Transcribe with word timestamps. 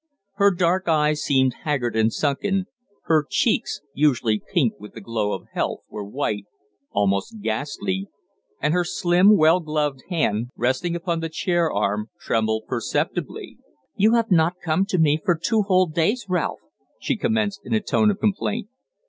Her 0.37 0.49
dark 0.51 0.87
eyes 0.87 1.21
seemed 1.21 1.53
haggard 1.63 1.95
and 1.95 2.11
sunken, 2.11 2.65
her 3.03 3.23
cheeks, 3.29 3.81
usually 3.93 4.41
pink 4.51 4.73
with 4.79 4.95
the 4.95 4.99
glow 5.01 5.31
of 5.33 5.45
health, 5.53 5.81
were 5.91 6.03
white, 6.03 6.45
almost 6.91 7.35
ghastly, 7.43 8.07
and 8.59 8.73
her 8.73 8.83
slim, 8.83 9.37
well 9.37 9.59
gloved 9.59 10.01
hand, 10.09 10.47
resting 10.55 10.95
upon 10.95 11.19
the 11.19 11.29
chair 11.29 11.71
arm, 11.71 12.09
trembled 12.19 12.63
perceptibly. 12.67 13.59
"You 13.95 14.15
have 14.15 14.31
not 14.31 14.55
come 14.65 14.87
to 14.87 14.97
me 14.97 15.21
for 15.23 15.35
two 15.37 15.61
whole 15.67 15.85
days, 15.85 16.25
Ralph," 16.27 16.61
she 16.99 17.15
commenced 17.15 17.61
in 17.63 17.75
a 17.75 17.79
tone 17.79 18.09
of 18.09 18.17
complaint. 18.19 18.69